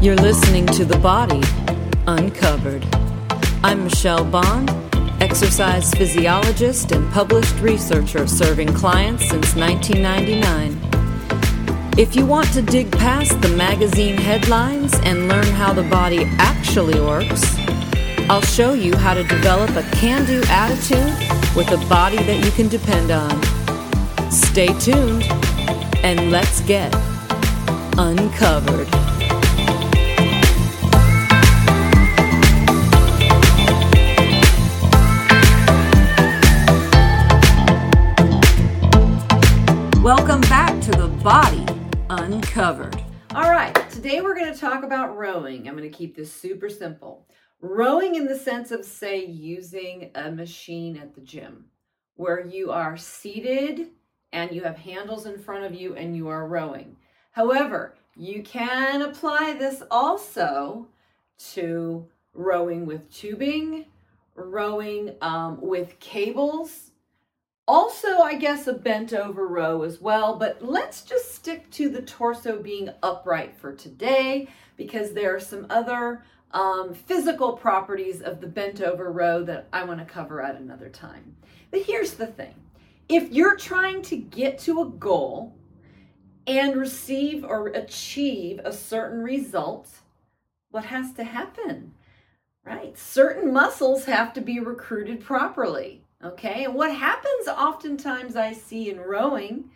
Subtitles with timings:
[0.00, 1.42] You're listening to The Body
[2.06, 2.86] Uncovered.
[3.64, 4.70] I'm Michele Bond,
[5.20, 11.98] exercise physiologist and published researcher serving clients since 1999.
[11.98, 17.00] If you want to dig past the magazine headlines and learn how the body actually
[17.00, 17.56] works,
[18.30, 21.12] I'll show you how to develop a can do attitude
[21.56, 23.42] with a body that you can depend on.
[24.30, 25.24] Stay tuned
[26.04, 26.94] and let's get
[27.98, 28.86] uncovered.
[40.08, 41.66] Welcome back to the body
[42.08, 42.98] uncovered.
[43.34, 45.68] All right, today we're going to talk about rowing.
[45.68, 47.26] I'm going to keep this super simple.
[47.60, 51.66] Rowing in the sense of, say, using a machine at the gym
[52.14, 53.88] where you are seated
[54.32, 56.96] and you have handles in front of you and you are rowing.
[57.32, 60.88] However, you can apply this also
[61.50, 63.84] to rowing with tubing,
[64.34, 66.92] rowing um, with cables
[67.68, 72.02] also, I guess a bent over row as well, but let's just stick to the
[72.02, 78.46] torso being upright for today because there are some other um, physical properties of the
[78.46, 81.36] bent over row that I want to cover at another time.
[81.70, 82.54] But here's the thing
[83.08, 85.56] if you're trying to get to a goal
[86.46, 89.88] and receive or achieve a certain result,
[90.70, 91.94] what has to happen?
[92.62, 92.98] Right?
[92.98, 96.02] Certain muscles have to be recruited properly.
[96.24, 99.70] Okay, and what happens oftentimes I see in rowing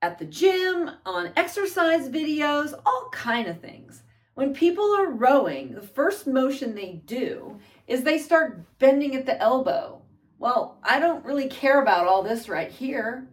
[0.00, 4.02] at the gym, on exercise videos, all kind of things.
[4.34, 9.40] When people are rowing, the first motion they do is they start bending at the
[9.40, 10.02] elbow.
[10.38, 13.26] Well, I don't really care about all this right here.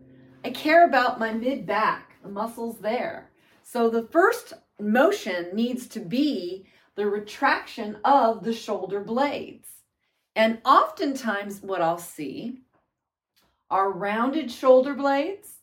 [0.43, 3.31] I care about my mid back, the muscles there.
[3.63, 9.70] So the first motion needs to be the retraction of the shoulder blades.
[10.35, 12.59] And oftentimes, what I'll see
[13.69, 15.55] are rounded shoulder blades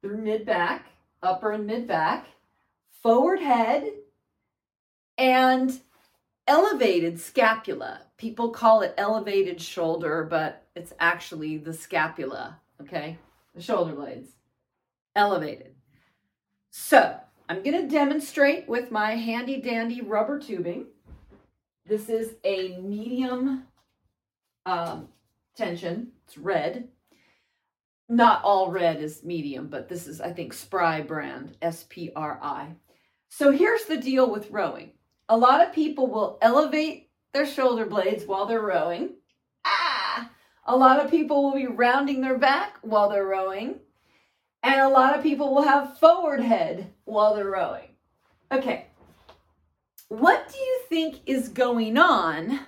[0.00, 0.86] through mid back,
[1.22, 2.26] upper and mid back,
[3.02, 3.92] forward head,
[5.18, 5.80] and
[6.46, 8.00] elevated scapula.
[8.16, 13.18] People call it elevated shoulder, but it's actually the scapula, okay?
[13.54, 14.30] The shoulder blades.
[15.14, 15.74] Elevated.
[16.70, 17.18] So,
[17.48, 20.86] I'm going to demonstrate with my handy dandy rubber tubing.
[21.84, 23.66] This is a medium
[24.66, 25.08] um,
[25.56, 26.12] tension.
[26.26, 26.88] It's red.
[28.08, 32.38] Not all red is medium, but this is, I think, Spry brand, S P R
[32.42, 32.74] I.
[33.28, 34.90] So here's the deal with rowing.
[35.28, 39.10] A lot of people will elevate their shoulder blades while they're rowing.
[39.64, 40.30] Ah!
[40.64, 43.78] A lot of people will be rounding their back while they're rowing.
[44.62, 47.88] And a lot of people will have forward head while they're rowing.
[48.50, 48.86] Okay.
[50.08, 52.58] What do you think is going on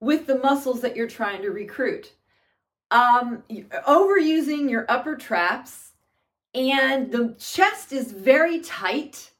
[0.00, 2.12] with the muscles that you're trying to recruit.
[2.90, 3.42] Um,
[3.86, 5.92] overusing your upper traps,
[6.54, 9.30] and the chest is very tight.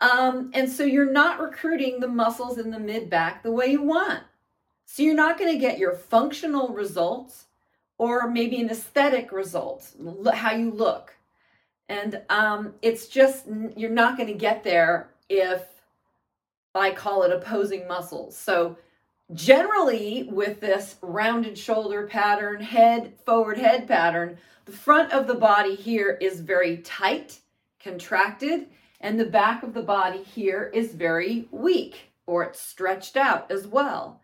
[0.00, 3.82] Um, and so you're not recruiting the muscles in the mid back the way you
[3.82, 4.22] want.
[4.84, 7.46] So you're not going to get your functional results
[7.98, 9.92] or maybe an aesthetic result,
[10.34, 11.14] how you look.
[11.88, 15.62] And um, it's just, you're not going to get there if
[16.74, 18.36] I call it opposing muscles.
[18.36, 18.76] So
[19.34, 25.74] Generally, with this rounded shoulder pattern, head, forward head pattern, the front of the body
[25.74, 27.40] here is very tight,
[27.82, 28.66] contracted,
[29.00, 33.66] and the back of the body here is very weak or it's stretched out as
[33.66, 34.20] well.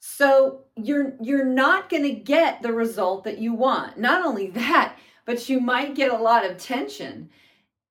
[0.00, 3.98] So you're you're not going to get the result that you want.
[3.98, 7.30] Not only that, but you might get a lot of tension.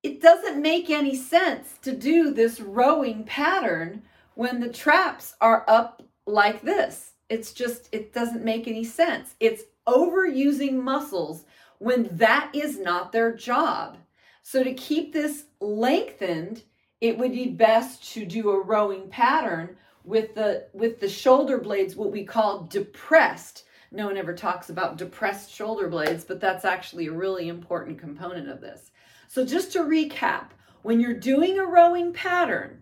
[0.04, 4.04] It doesn't make any sense to do this rowing pattern
[4.36, 7.14] when the traps are up like this.
[7.30, 9.36] It's just, it doesn't make any sense.
[9.40, 11.46] It's overusing muscles
[11.80, 13.98] when that is not their job.
[14.44, 16.64] So to keep this lengthened,
[17.02, 21.96] it would be best to do a rowing pattern with the with the shoulder blades
[21.96, 23.66] what we call depressed.
[23.92, 28.50] No one ever talks about depressed shoulder blades, but that's actually a really important component
[28.50, 28.92] of this.
[29.28, 30.48] So just to recap,
[30.82, 32.82] when you're doing a rowing pattern,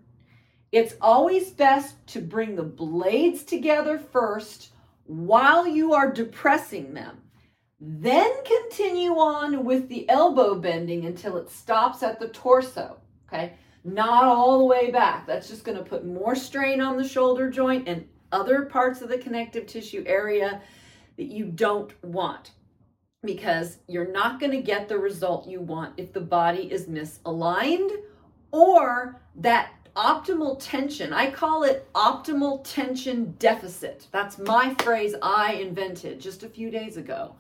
[0.71, 4.71] it's always best to bring the blades together first
[5.05, 7.21] while you are depressing them.
[7.79, 12.97] Then continue on with the elbow bending until it stops at the torso.
[13.27, 13.53] Okay,
[13.83, 15.27] not all the way back.
[15.27, 19.09] That's just going to put more strain on the shoulder joint and other parts of
[19.09, 20.61] the connective tissue area
[21.17, 22.51] that you don't want
[23.23, 27.91] because you're not going to get the result you want if the body is misaligned
[28.51, 31.13] or that optimal tension.
[31.13, 34.07] I call it optimal tension deficit.
[34.11, 37.35] That's my phrase I invented just a few days ago.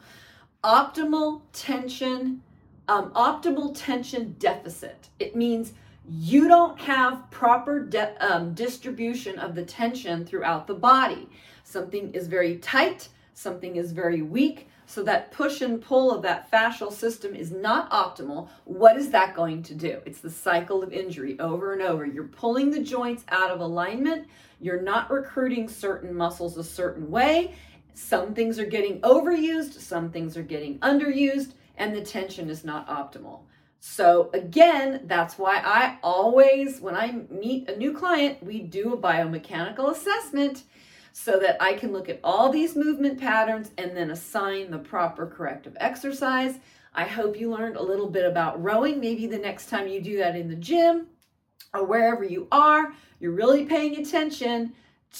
[0.63, 2.41] Optimal tension,
[2.87, 5.09] um, optimal tension deficit.
[5.19, 5.73] It means
[6.09, 11.27] you don't have proper de- um, distribution of the tension throughout the body.
[11.63, 16.51] Something is very tight, something is very weak, so that push and pull of that
[16.51, 18.49] fascial system is not optimal.
[18.65, 20.01] What is that going to do?
[20.05, 22.05] It's the cycle of injury over and over.
[22.05, 24.27] You're pulling the joints out of alignment,
[24.59, 27.55] you're not recruiting certain muscles a certain way.
[27.93, 32.87] Some things are getting overused, some things are getting underused, and the tension is not
[32.87, 33.41] optimal.
[33.79, 38.97] So again, that's why I always, when I meet a new client, we do a
[38.97, 40.63] biomechanical assessment
[41.17, 45.25] so that I can look at all these movement patterns and then assign the proper
[45.25, 46.59] corrective exercise.
[46.93, 48.99] I hope you learned a little bit about rowing.
[48.99, 51.07] Maybe the next time you do that in the gym
[51.73, 52.91] or wherever you are,
[53.21, 54.73] you're really paying attention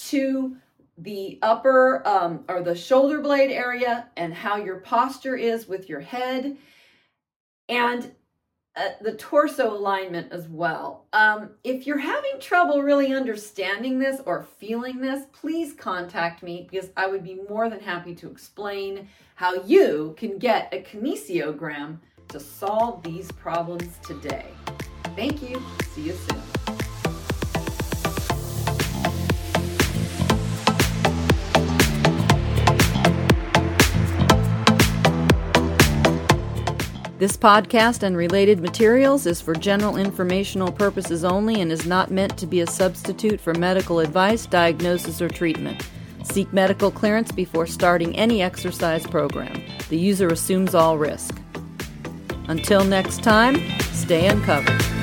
[0.10, 0.58] to
[0.98, 6.02] the upper um, or the shoulder blade area and how your posture is with your
[6.02, 6.58] head.
[7.70, 8.12] And
[8.78, 11.06] uh, the torso alignment as well.
[11.14, 16.90] Um, if you're having trouble really understanding this or feeling this, please contact me because
[16.98, 22.00] I would be more than happy to explain how you can get a kinesiogram
[22.30, 24.48] to solve these problems today.
[25.16, 25.62] Thank you.
[25.94, 26.55] See you soon.
[37.18, 42.38] This podcast and related materials is for general informational purposes only and is not meant
[42.38, 45.82] to be a substitute for medical advice, diagnosis, or treatment.
[46.24, 49.64] Seek medical clearance before starting any exercise program.
[49.88, 51.40] The user assumes all risk.
[52.50, 53.62] Until next time,
[53.94, 54.95] stay uncovered.